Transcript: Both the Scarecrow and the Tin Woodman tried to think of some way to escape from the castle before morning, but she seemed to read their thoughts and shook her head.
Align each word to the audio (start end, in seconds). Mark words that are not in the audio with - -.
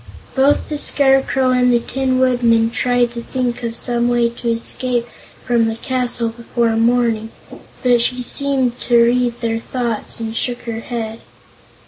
Both 0.33 0.67
the 0.69 0.79
Scarecrow 0.79 1.51
and 1.51 1.71
the 1.71 1.79
Tin 1.79 2.17
Woodman 2.17 2.71
tried 2.71 3.11
to 3.11 3.21
think 3.21 3.61
of 3.61 3.75
some 3.75 4.07
way 4.09 4.29
to 4.31 4.49
escape 4.49 5.05
from 5.45 5.67
the 5.67 5.75
castle 5.75 6.29
before 6.29 6.75
morning, 6.75 7.29
but 7.83 8.01
she 8.01 8.23
seemed 8.23 8.79
to 8.79 8.97
read 9.03 9.41
their 9.41 9.59
thoughts 9.59 10.19
and 10.19 10.35
shook 10.35 10.61
her 10.61 10.79
head. 10.79 11.19